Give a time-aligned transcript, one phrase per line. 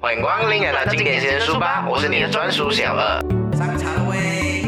[0.00, 3.20] 欢迎光临来到经典先生书吧，我是你的专属小二。
[3.56, 4.64] 上茶了喂！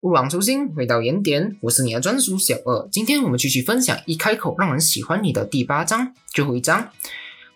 [0.00, 1.56] 勿忘初心，回到原点。
[1.62, 2.88] 我是你的专属小二。
[2.90, 6.88] 今天我们继续分享一开口让人喜欢你的第八章，最后一章。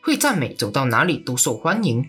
[0.00, 2.08] 会赞美，走到哪里都受欢迎。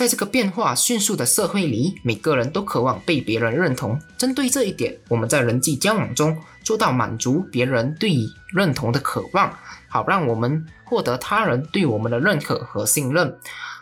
[0.00, 4.00] 在这个变化迅速的社会里，每个人都渴望被别人认同。
[4.16, 6.34] 针对这一点，我们在人际交往中
[6.64, 8.16] 做到满足别人对
[8.54, 9.54] 认同的渴望，
[9.90, 13.36] 好让我们获得他人对我们的认可和信任。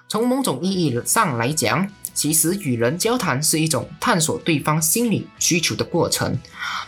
[0.09, 6.37] 从某种意义上来讲，其实与人交谈是一种探索对方心理需求的过程。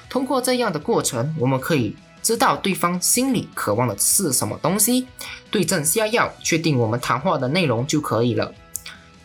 [0.09, 1.95] 通过这样的过程，我们可以。
[2.21, 5.07] 知道对方心里渴望的是什么东西，
[5.53, 8.53] 对症下药，确定我们谈话的内容就可以了。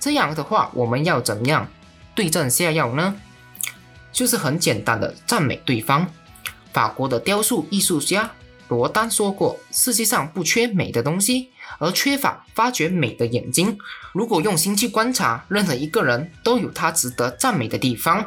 [0.05, 1.67] 这样的话，我们要怎样
[2.13, 3.15] 对症下药呢？
[4.11, 6.05] 就是很简单的赞美对方。
[6.71, 8.29] 法国的雕塑艺术家
[8.67, 13.75] 罗丹说过：“世界上不缺美的东西，而缺乏发掘美的眼睛。
[14.13, 18.23] 如果用心去观察，任何一个人都有他值得赞美的地方。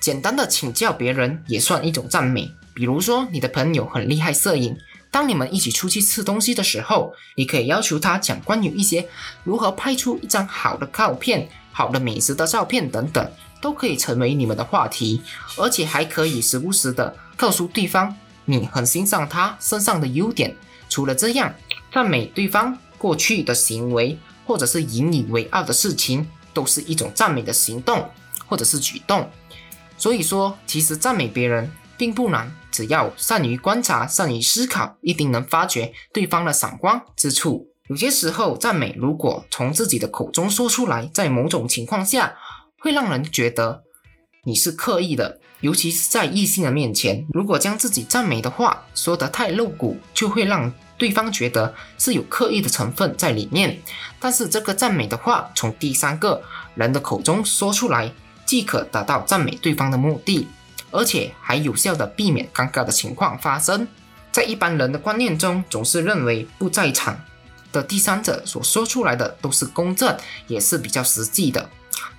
[0.00, 4.76] 简单的请教别人也算一种赞美。”比如说，你的朋友很厉害摄影，
[5.10, 9.08] 当你们一起出去吃东西的时候，你可以要求他讲关于一些
[9.42, 15.20] 如何拍出一张好的照片、好的美食的照片等等，都可以成为你们的话题，
[15.56, 20.56] 而且还可以时不时的告诉对方你很欣赏他身上的优点。
[20.88, 21.52] 除了这样，
[21.92, 28.08] 赞美对方过去的行为，或者是引以为傲的事情，都是一种赞美的行动
[28.46, 29.28] 或者是举动。
[29.96, 31.70] 所以说，其实赞美别人
[32.00, 32.50] 并不难。
[32.70, 37.68] 只要善于观察、善于思考，一定能发掘对方的闪光之处。
[37.88, 42.34] 有些时候，赞美如果从自己的口中说出来，在某种情况下，
[42.78, 43.82] 会让人觉得
[44.44, 47.26] 你是刻意的，尤其是在异性的面前。
[47.34, 53.78] 如果将自己赞美的话说得太露骨，就会让对方觉得是有刻意的成分在里面。
[54.18, 56.42] 但是，这个赞美的话从第三个
[56.76, 58.10] 人的口中说出来，
[58.46, 60.48] 即可达到赞美对方的目的。
[60.90, 63.86] 而且还有效的避免尴尬的情况发生。
[64.32, 67.20] 在一般人的观念中，总是认为不在场
[67.72, 71.68] 的第三者所说出来的都是公正，也是比较实际的。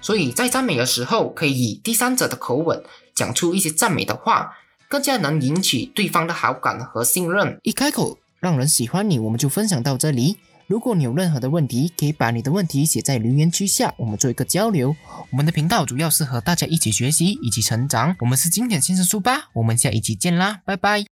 [0.02, 2.84] 所以在赞美的时候，可以以第三者的口吻
[3.16, 4.58] 讲出一些赞美的话，
[4.90, 7.58] 更加能引起对方的好感和信任。
[7.64, 10.38] 一开口让人喜欢你，我们就分享到这里。
[10.72, 14.96] 如果你有任何的问题，可以把你的问题写在留言区下，我们做一个交流。
[15.30, 18.16] 我们的频道主要是和大家一起学习，以及成长。
[18.20, 21.12] 我们是经典先生书吧，我们下一期见啦，拜拜。